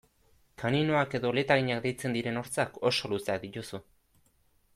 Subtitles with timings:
[0.61, 3.83] Kaninoak edo letaginak deitzen diren hortzak oso luzeak dituzu.